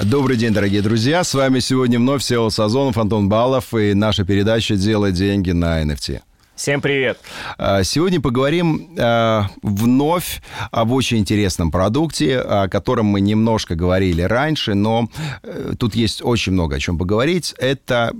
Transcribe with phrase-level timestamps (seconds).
[0.00, 1.24] Добрый день, дорогие друзья.
[1.24, 6.20] С вами сегодня вновь Сео Сазонов, Антон Балов и наша передача «Делай деньги на NFT».
[6.54, 7.18] Всем привет!
[7.58, 10.40] А, сегодня поговорим э, вновь
[10.70, 15.08] об очень интересном продукте, о котором мы немножко говорили раньше, но
[15.42, 17.54] э, тут есть очень много о чем поговорить.
[17.58, 18.12] Это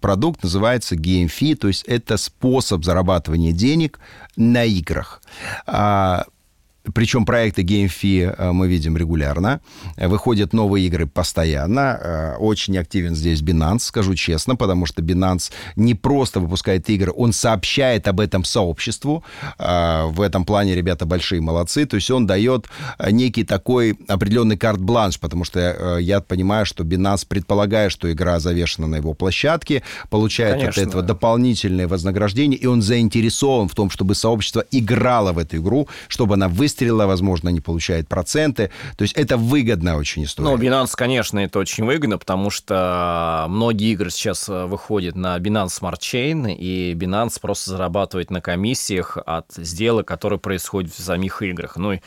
[0.00, 4.00] продукт называется GameFi, то есть это способ зарабатывания денег
[4.36, 5.22] на играх.
[5.66, 6.24] А,
[6.94, 9.60] причем проекты GameFi э, мы видим регулярно.
[9.96, 11.98] Выходят новые игры постоянно.
[12.00, 17.32] Э, очень активен здесь Binance, скажу честно, потому что Binance не просто выпускает игры, он
[17.32, 19.24] сообщает об этом сообществу.
[19.58, 21.86] Э, в этом плане ребята большие молодцы.
[21.86, 22.66] То есть он дает
[23.10, 28.96] некий такой определенный карт-бланш, потому что я понимаю, что Binance предполагает, что игра завешена на
[28.96, 30.82] его площадке, получает Конечно.
[30.82, 35.88] от этого дополнительное вознаграждение, и он заинтересован в том, чтобы сообщество играло в эту игру,
[36.08, 38.70] чтобы она выстрелила выстрела, возможно, не получает проценты.
[38.96, 40.50] То есть это выгодная очень история.
[40.50, 45.80] Ну, Binance, конечно, это очень выгодно, потому что многие игры сейчас э, выходят на Binance
[45.80, 51.76] Smart Chain, и Binance просто зарабатывает на комиссиях от сделок, которые происходят в самих играх.
[51.76, 52.00] Ну, и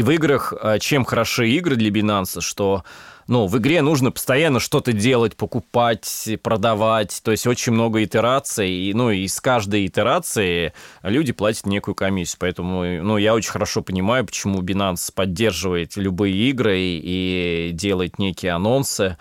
[0.00, 2.84] в играх, э, чем хороши игры для Binance, что
[3.28, 8.94] ну, в игре нужно постоянно что-то делать, покупать, продавать, то есть очень много итераций, и,
[8.94, 14.26] ну, и с каждой итерации люди платят некую комиссию, поэтому, ну, я очень хорошо понимаю,
[14.26, 19.16] почему Binance поддерживает любые игры и делает некие анонсы,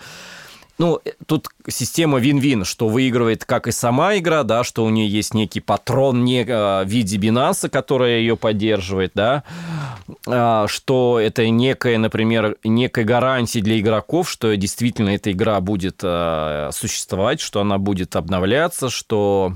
[0.82, 5.08] ну, э, тут система вин-вин, что выигрывает как и сама игра, да, что у нее
[5.08, 9.44] есть некий патрон не, а, в виде Binance, который ее поддерживает, да,
[10.26, 16.72] а, что это некая, например, некая гарантия для игроков, что действительно эта игра будет а,
[16.74, 19.54] существовать, что она будет обновляться, что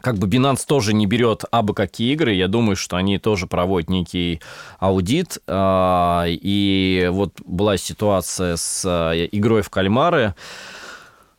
[0.00, 3.90] как бы Binance тоже не берет абы какие игры, я думаю, что они тоже проводят
[3.90, 4.40] некий
[4.78, 10.34] аудит, а, и вот была ситуация с э, игрой в кальмары,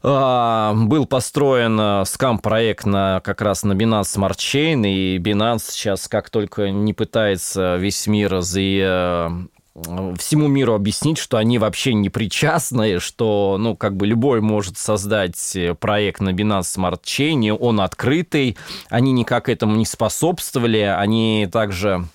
[0.04, 6.30] а, был построен скам-проект на, как раз на Binance Smart Chain, и Binance сейчас как
[6.30, 9.32] только не пытается весь мир за
[9.74, 15.58] всему миру объяснить, что они вообще не причастны, что, ну, как бы любой может создать
[15.80, 18.58] проект на Binance Smart Chain, он открытый,
[18.90, 22.06] они никак этому не способствовали, они также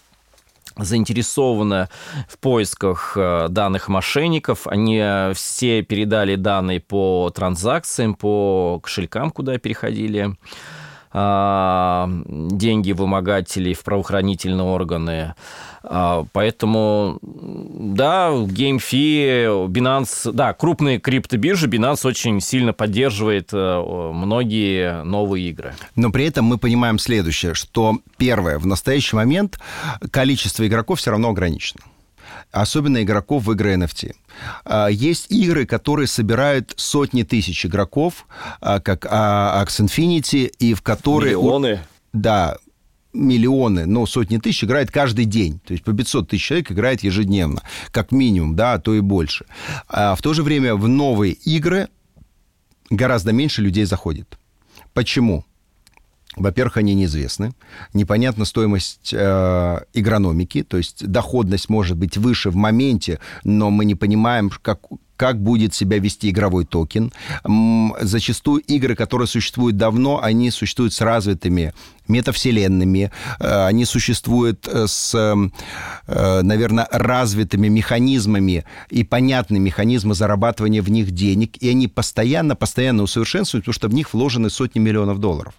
[0.76, 1.88] заинтересованы
[2.28, 4.66] в поисках э, данных мошенников.
[4.66, 10.36] Они э, все передали данные по транзакциям, по кошелькам, куда переходили
[11.16, 15.34] деньги вымогателей в правоохранительные органы.
[15.88, 25.48] А, поэтому, да, GameFi, Binance, да, крупные криптобиржи, Binance очень сильно поддерживает э, многие новые
[25.50, 25.74] игры.
[25.94, 29.60] Но при этом мы понимаем следующее, что первое, в настоящий момент
[30.10, 31.80] количество игроков все равно ограничено
[32.52, 34.14] особенно игроков в игры NFT.
[34.64, 38.26] А, есть игры, которые собирают сотни тысяч игроков,
[38.60, 41.36] а, как Axe Infinity, и в которые...
[41.36, 41.80] Миллионы.
[42.12, 42.56] Да,
[43.12, 45.60] миллионы, но сотни тысяч играет каждый день.
[45.66, 49.46] То есть по 500 тысяч человек играет ежедневно, как минимум, да, а то и больше.
[49.88, 51.88] А в то же время в новые игры
[52.90, 54.38] гораздо меньше людей заходит.
[54.92, 55.44] Почему?
[56.36, 57.52] Во-первых, они неизвестны.
[57.94, 63.94] Непонятна стоимость э, игрономики, то есть доходность может быть выше в моменте, но мы не
[63.94, 64.80] понимаем, как,
[65.16, 67.10] как будет себя вести игровой токен.
[68.02, 71.72] Зачастую игры, которые существуют давно, они существуют с развитыми
[72.06, 73.10] метавселенными,
[73.40, 81.12] э, они существуют э, с, э, наверное, развитыми механизмами и понятны механизмы зарабатывания в них
[81.12, 85.54] денег, и они постоянно, постоянно усовершенствуют, потому что в них вложены сотни миллионов долларов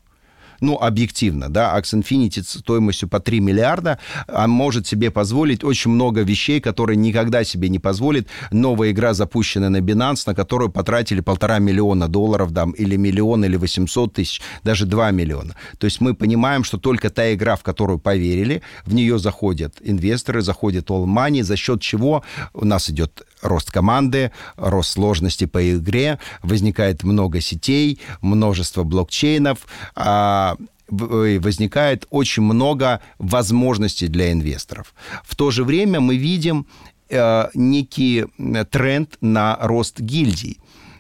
[0.62, 6.22] ну, объективно, да, Ax Infinity стоимостью по 3 миллиарда, а может себе позволить очень много
[6.22, 11.59] вещей, которые никогда себе не позволит новая игра, запущенная на Binance, на которую потратили полтора
[11.59, 15.56] миллиона долларов, да, или миллион, или 800 тысяч, даже 2 миллиона.
[15.78, 20.42] То есть мы понимаем, что только та игра, в которую поверили, в нее заходят инвесторы,
[20.42, 26.19] заходит all money, за счет чего у нас идет рост команды, рост сложности по игре,
[26.44, 29.60] возникает много сетей, множество блокчейнов,
[29.95, 30.56] а,
[30.89, 34.94] возникает очень много возможностей для инвесторов.
[35.24, 36.66] В то же время мы видим
[37.10, 38.25] э, некий
[38.72, 40.60] тренд на рост гильдий.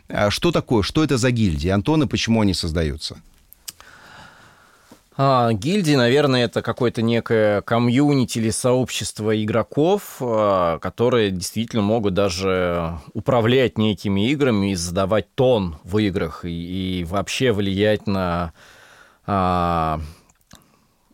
[0.09, 0.83] А что такое?
[0.83, 1.69] Что это за гильдии?
[1.69, 3.17] Антон, и почему они создаются?
[5.19, 12.99] А, гильдии, наверное, это какое-то некое комьюнити или сообщество игроков, а, которые действительно могут даже
[13.13, 18.53] управлять некими играми и задавать тон в играх и, и вообще влиять на,
[19.25, 19.99] а,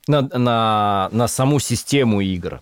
[0.07, 2.61] на, на, на саму систему игр.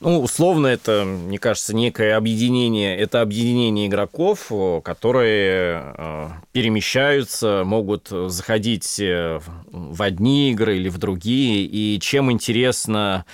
[0.00, 2.96] Ну, условно, это, мне кажется, некое объединение.
[2.96, 4.52] Это объединение игроков,
[4.84, 11.64] которые э, перемещаются, могут заходить э, в одни игры или в другие.
[11.64, 13.24] И чем интересно...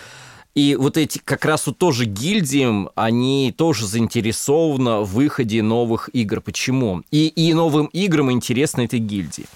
[0.55, 6.43] И вот эти как раз вот тоже гильдии, они тоже заинтересованы в выходе новых игр.
[6.43, 7.03] Почему?
[7.11, 9.47] И, и новым играм интересны этой гильдии.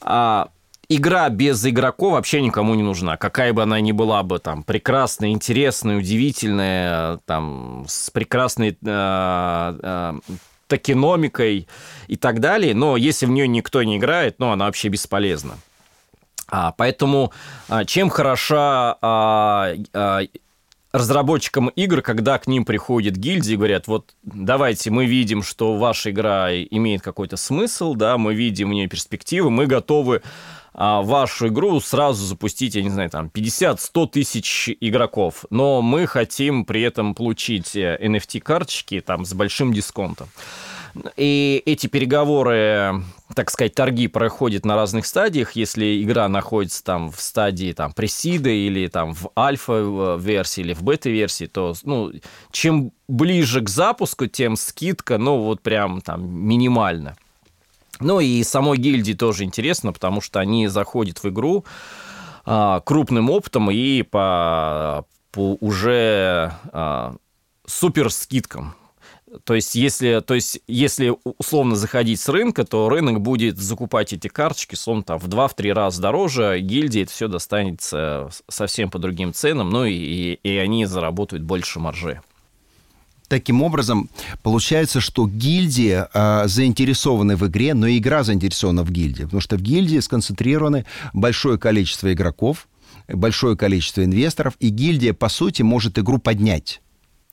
[0.00, 0.48] А,
[0.88, 3.16] игра без игроков вообще никому не нужна.
[3.16, 10.14] Какая бы она ни была бы там прекрасная, интересная, удивительная, там с прекрасной э, э,
[10.66, 11.68] токеномикой
[12.08, 15.58] и так далее, но если в нее никто не играет, ну, она вообще бесполезна.
[16.48, 17.32] А, поэтому
[17.68, 20.20] а, чем хороша а, а,
[20.96, 26.10] разработчикам игр, когда к ним приходят гильдии и говорят, вот давайте, мы видим, что ваша
[26.10, 30.22] игра имеет какой-то смысл, да, мы видим в ней перспективы, мы готовы
[30.78, 36.64] а, вашу игру сразу запустить, я не знаю, там 50-100 тысяч игроков, но мы хотим
[36.64, 40.28] при этом получить NFT-карточки э, там с большим дисконтом.
[41.16, 43.02] И эти переговоры,
[43.34, 45.52] так сказать, торги проходят на разных стадиях.
[45.52, 51.46] Если игра находится там в стадии там пресида или там в альфа-версии или в бета-версии,
[51.46, 52.12] то ну,
[52.50, 57.16] чем ближе к запуску, тем скидка, ну, вот прям там минимально.
[58.00, 61.64] Ну и самой гильдии тоже интересно, потому что они заходят в игру
[62.44, 67.16] а, крупным опытом и по, по уже а,
[67.66, 68.74] супер скидкам.
[69.44, 74.28] То есть, если, то есть, если условно заходить с рынка, то рынок будет закупать эти
[74.28, 79.70] карточки, словно там в 2-3 раза дороже, гильдии это все достанется совсем по другим ценам,
[79.70, 82.20] ну и, и они заработают больше маржи.
[83.28, 84.08] Таким образом,
[84.42, 89.56] получается, что гильдии э, заинтересованы в игре, но и игра заинтересована в гильдии, потому что
[89.56, 92.68] в гильдии сконцентрированы большое количество игроков,
[93.08, 96.80] большое количество инвесторов, и гильдия, по сути, может игру поднять.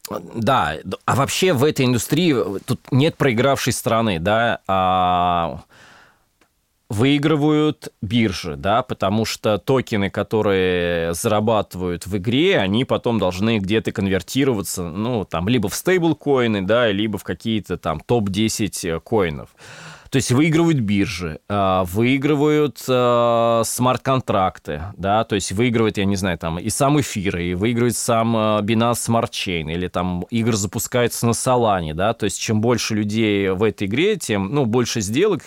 [0.09, 2.35] Да, а вообще в этой индустрии
[2.65, 5.63] тут нет проигравшей страны, да, а
[6.89, 14.83] выигрывают биржи, да, потому что токены, которые зарабатывают в игре, они потом должны где-то конвертироваться,
[14.83, 19.49] ну, там, либо в стейблкоины, да, либо в какие-то там топ-10 коинов.
[20.13, 26.37] То есть выигрывают биржи, а, выигрывают а, смарт-контракты, да, то есть выигрывает, я не знаю,
[26.37, 31.25] там и сам эфир, и выигрывает сам а, Binance Smart Chain, или там игры запускаются
[31.25, 35.41] на Solana, да, то есть чем больше людей в этой игре, тем, ну, больше сделок,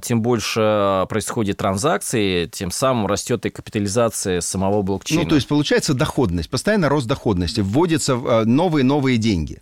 [0.00, 5.24] тем больше происходит транзакций, тем самым растет и капитализация самого блокчейна.
[5.24, 9.60] Ну, то есть получается доходность, постоянно рост доходности, вводятся новые-новые деньги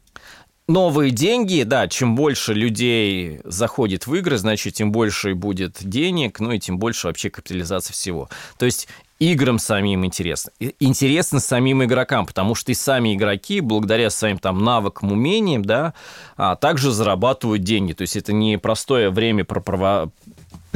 [0.69, 6.53] новые деньги, да, чем больше людей заходит в игры, значит, тем больше будет денег, ну
[6.53, 8.29] и тем больше вообще капитализация всего.
[8.59, 10.53] То есть играм самим интересно.
[10.81, 15.95] Интересно самим игрокам, потому что и сами игроки, благодаря своим там навыкам, умениям, да,
[16.37, 17.93] а также зарабатывают деньги.
[17.93, 19.45] То есть это не простое время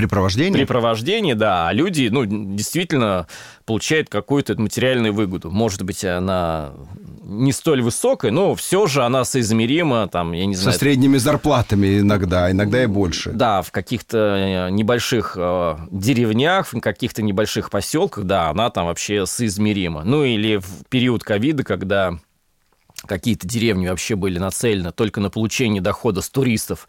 [0.00, 0.52] Препровождение?
[0.52, 1.68] Препровождение, да.
[1.68, 3.26] А люди, ну, действительно
[3.64, 5.50] получают какую-то материальную выгоду.
[5.50, 6.72] Может быть, она
[7.22, 10.72] не столь высокая, но все же она соизмерима, там, я не знаю...
[10.72, 13.30] Со средними зарплатами иногда, иногда и больше.
[13.30, 19.26] Да, в каких-то э, небольших э, деревнях, в каких-то небольших поселках, да, она там вообще
[19.26, 20.02] соизмерима.
[20.02, 22.18] Ну, или в период ковида, когда
[23.06, 26.88] какие-то деревни вообще были нацелены только на получение дохода с туристов,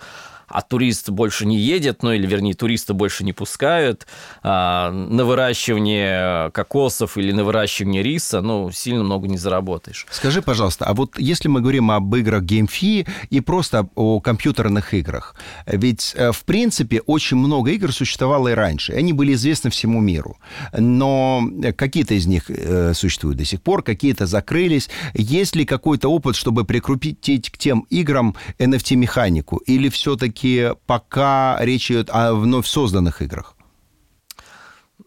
[0.54, 4.08] а турист больше не едет, ну или, вернее, туриста больше не пускают,
[4.44, 10.06] а, на выращивание кокосов или на выращивание риса, ну, сильно много не заработаешь.
[10.10, 15.36] Скажи, пожалуйста, а вот если мы говорим об играх GameFi и просто о компьютерных играх,
[15.66, 20.38] ведь, э, в принципе, очень много игр существовало и раньше, они были известны всему миру,
[20.78, 21.44] но
[21.78, 24.90] какие-то из них э, существуют до сих пор, какие-то закрылись.
[25.14, 31.92] Есть ли какой-то опыт, чтобы прикрутить к тем играм NFT-механику, или все-таки все-таки пока речь
[31.92, 33.56] идет о вновь созданных играх?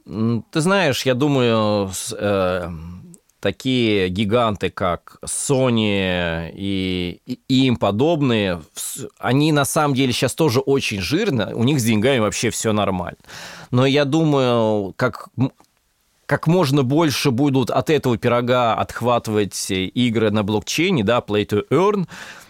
[0.06, 2.70] Ты знаешь, я думаю, э,
[3.40, 8.60] такие гиганты, как Sony и, и, им подобные,
[9.18, 13.18] они на самом деле сейчас тоже очень жирно, у них с деньгами вообще все нормально.
[13.70, 15.28] Но я думаю, как
[16.26, 22.06] как можно больше будут от этого пирога отхватывать игры на блокчейне, да, play to earn,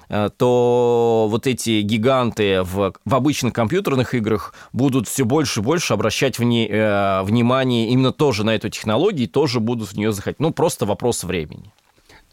[0.09, 6.39] то вот эти гиганты в, в обычных компьютерных играх будут все больше и больше обращать
[6.39, 10.41] вне, э, внимание именно тоже на эту технологию и тоже будут в нее заходить.
[10.41, 11.73] Ну, просто вопрос времени.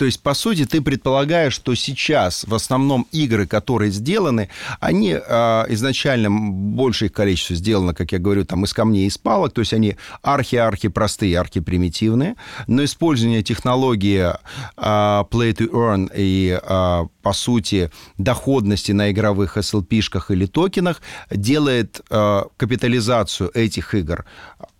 [0.01, 5.65] То есть, по сути, ты предполагаешь, что сейчас в основном игры, которые сделаны, они э,
[5.69, 9.97] изначально, большее количество сделано, как я говорю, там из камней, из палок, то есть они
[10.23, 14.33] архи-архи простые, архи-примитивные, но использование технологии э,
[14.75, 22.41] play to earn и, э, по сути, доходности на игровых SLP-шках или токенах делает э,
[22.57, 24.25] капитализацию этих игр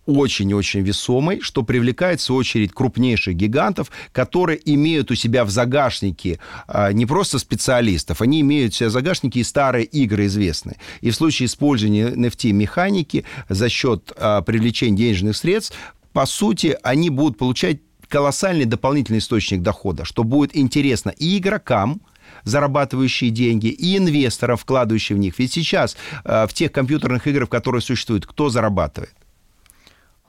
[0.06, 6.40] очень-очень весомой, что привлекает, в свою очередь, крупнейших гигантов, которые имеют у себя в загашнике
[6.66, 10.76] а, не просто специалистов, они имеют у себя в загашнике и старые игры известные.
[11.00, 15.76] И в случае использования NFT-механики за счет а, привлечения денежных средств,
[16.12, 17.78] по сути, они будут получать
[18.08, 22.02] колоссальный дополнительный источник дохода, что будет интересно и игрокам,
[22.44, 25.38] зарабатывающие деньги, и инвесторов, вкладывающих в них.
[25.38, 29.14] Ведь сейчас э, в тех компьютерных играх, которые существуют, кто зарабатывает?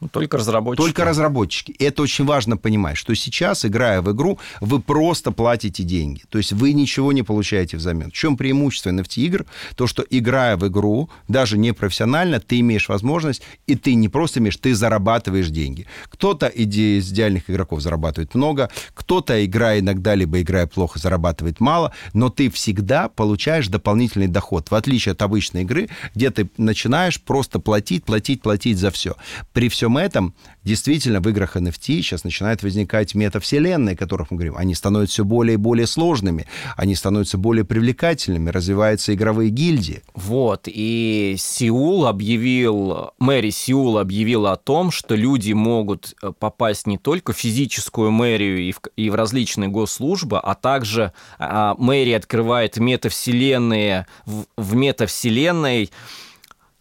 [0.03, 0.83] Ну, только разработчики.
[0.85, 1.71] Только разработчики.
[1.79, 6.23] Это очень важно понимать, что сейчас, играя в игру, вы просто платите деньги.
[6.29, 8.11] То есть вы ничего не получаете взамен.
[8.11, 9.45] В чем преимущество NFT-игр?
[9.75, 14.39] То, что играя в игру, даже не профессионально, ты имеешь возможность, и ты не просто
[14.39, 15.87] имеешь, ты зарабатываешь деньги.
[16.09, 22.29] Кто-то из идеальных игроков зарабатывает много, кто-то, играя иногда, либо играя плохо, зарабатывает мало, но
[22.29, 28.03] ты всегда получаешь дополнительный доход, в отличие от обычной игры, где ты начинаешь просто платить,
[28.03, 29.15] платить, платить за все.
[29.53, 30.33] При всем этом
[30.63, 34.57] действительно в играх NFT сейчас начинают возникать метавселенные, о которых мы говорим.
[34.57, 40.01] Они становятся все более и более сложными, они становятся более привлекательными, развиваются игровые гильдии.
[40.13, 46.97] Вот, и Сеул объявил, Мэри Сеул объявила о том, что люди могут э, попасть не
[46.97, 52.77] только в физическую мэрию и в, и в различные госслужбы, а также а, мэрия открывает
[52.77, 55.89] метавселенные в, в метавселенной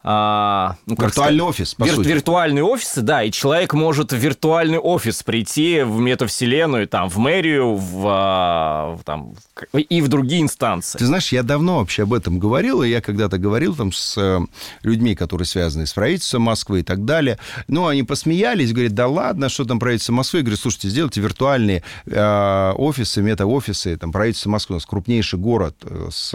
[0.05, 2.09] а, ну, виртуальный сказать, офис, по вир, сути.
[2.09, 7.77] Виртуальные офисы, да, и человек может в виртуальный офис прийти в метавселенную, там, в мэрию,
[7.77, 9.35] в, а, там,
[9.73, 10.99] и в другие инстанции.
[10.99, 14.41] Ты знаешь, я давно вообще об этом говорил, и я когда-то говорил там с э,
[14.83, 17.39] людьми, которые связаны с правительством Москвы и так далее.
[17.69, 20.41] Ну, они посмеялись, говорят, да ладно, что там правительство Москвы?
[20.41, 25.77] Я говорю, слушайте, сделайте виртуальные э, офисы, метаофисы, там, правительство Москвы, у нас крупнейший город
[25.85, 26.35] э, с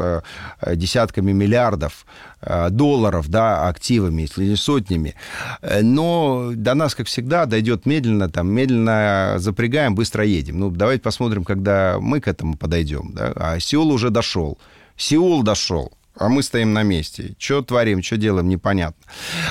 [0.61, 2.05] э, десятками миллиардов
[2.69, 5.15] долларов, да, активами, если не сотнями.
[5.61, 10.59] Э, но до нас, как всегда, дойдет медленно, там, медленно запрягаем, быстро едем.
[10.59, 13.13] Ну, давайте посмотрим, когда мы к этому подойдем.
[13.13, 13.33] Да?
[13.35, 14.57] А Сеул уже дошел.
[14.95, 17.35] Сеул дошел а мы стоим на месте.
[17.37, 19.01] Что творим, что делаем, непонятно.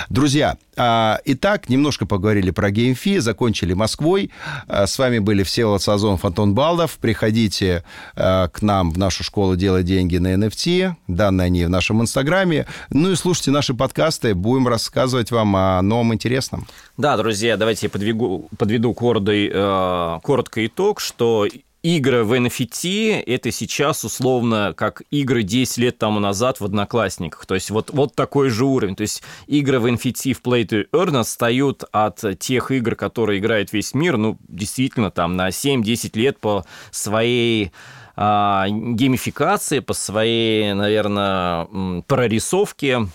[0.09, 4.31] Друзья, а, итак, немножко поговорили про GameFi, закончили Москвой.
[4.69, 6.99] А, с вами были Всеволод Сазонов, Антон Балдов.
[6.99, 10.95] Приходите а, к нам в нашу школу «Делать деньги на NFT».
[11.09, 12.67] Данные они в нашем Инстаграме.
[12.91, 14.35] Ну и слушайте наши подкасты.
[14.35, 16.67] Будем рассказывать вам о новом интересном.
[16.97, 21.47] Да, друзья, давайте я подведу, подведу коротко, э, коротко итог, что
[21.83, 27.47] игры в NFT— это сейчас условно как игры 10 лет тому назад в Одноклассниках.
[27.47, 28.97] То есть вот, вот такой же уровень.
[28.97, 33.73] То есть игры в NFT в Play to Earn отстают от тех игр, которые играет
[33.73, 37.73] весь мир, ну, действительно, там на 7-10 лет по своей
[38.17, 41.67] а, геймификации, по своей, наверное,
[42.07, 43.07] прорисовке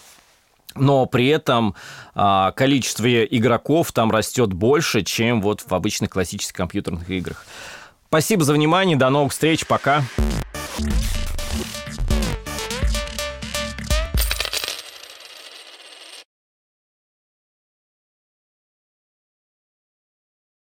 [0.75, 1.75] но при этом
[2.15, 7.45] а, количество игроков там растет больше, чем вот в обычных классических компьютерных играх.
[8.11, 10.03] Спасибо за внимание, до новых встреч, пока.